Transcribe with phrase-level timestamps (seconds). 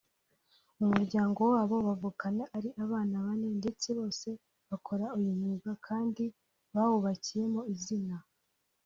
[0.77, 4.27] mu muryango wabo bavukana ari abana bane ndetse bose
[4.69, 6.23] bakora uyu mwuga kandi
[6.75, 8.15] bawubakiyemo izina